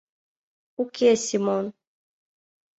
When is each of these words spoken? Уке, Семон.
Уке, 0.81 1.09
Семон. 1.25 1.65